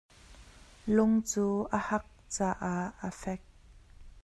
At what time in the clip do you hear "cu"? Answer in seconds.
1.29-1.45